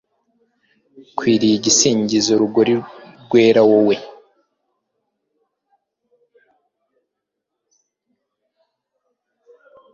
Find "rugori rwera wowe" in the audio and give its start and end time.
2.41-3.95